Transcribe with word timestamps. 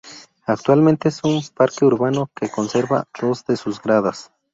Actualmente 0.47 1.09
es 1.09 1.23
un 1.23 1.43
parque 1.53 1.85
urbano 1.85 2.31
que 2.35 2.49
conserva 2.49 3.05
dos 3.21 3.45
de 3.45 3.55
sus 3.55 3.79
gradas. 3.79 4.31